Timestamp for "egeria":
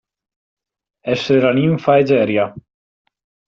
2.05-2.51